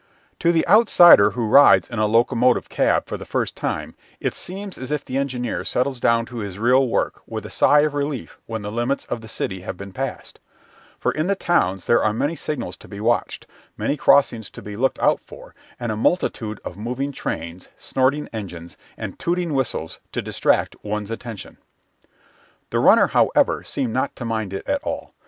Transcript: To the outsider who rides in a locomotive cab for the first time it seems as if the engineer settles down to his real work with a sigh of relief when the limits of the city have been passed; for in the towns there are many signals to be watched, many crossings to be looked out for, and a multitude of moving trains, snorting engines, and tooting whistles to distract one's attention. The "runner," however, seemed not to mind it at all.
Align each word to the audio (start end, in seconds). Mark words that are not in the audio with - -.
To 0.39 0.51
the 0.51 0.67
outsider 0.67 1.29
who 1.37 1.45
rides 1.45 1.87
in 1.87 1.99
a 1.99 2.07
locomotive 2.07 2.69
cab 2.69 3.05
for 3.05 3.17
the 3.17 3.23
first 3.23 3.55
time 3.55 3.93
it 4.19 4.33
seems 4.33 4.79
as 4.79 4.89
if 4.89 5.05
the 5.05 5.15
engineer 5.19 5.63
settles 5.63 5.99
down 5.99 6.25
to 6.25 6.37
his 6.37 6.57
real 6.57 6.87
work 6.89 7.21
with 7.27 7.45
a 7.45 7.51
sigh 7.51 7.81
of 7.81 7.93
relief 7.93 8.39
when 8.47 8.63
the 8.63 8.71
limits 8.71 9.05
of 9.05 9.21
the 9.21 9.27
city 9.27 9.61
have 9.61 9.77
been 9.77 9.93
passed; 9.93 10.39
for 10.97 11.11
in 11.11 11.27
the 11.27 11.35
towns 11.35 11.85
there 11.85 12.03
are 12.03 12.13
many 12.13 12.35
signals 12.35 12.75
to 12.77 12.87
be 12.87 12.99
watched, 12.99 13.45
many 13.77 13.95
crossings 13.95 14.49
to 14.49 14.63
be 14.63 14.75
looked 14.75 14.97
out 14.97 15.21
for, 15.21 15.53
and 15.79 15.91
a 15.91 15.95
multitude 15.95 16.59
of 16.65 16.77
moving 16.77 17.11
trains, 17.11 17.69
snorting 17.77 18.27
engines, 18.33 18.77
and 18.97 19.19
tooting 19.19 19.53
whistles 19.53 19.99
to 20.11 20.19
distract 20.19 20.75
one's 20.81 21.11
attention. 21.11 21.57
The 22.71 22.79
"runner," 22.79 23.05
however, 23.09 23.63
seemed 23.63 23.93
not 23.93 24.15
to 24.15 24.25
mind 24.25 24.51
it 24.51 24.67
at 24.67 24.81
all. 24.81 25.13